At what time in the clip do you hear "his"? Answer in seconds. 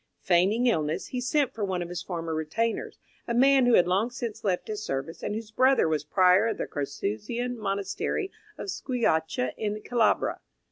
1.89-2.01, 4.67-4.83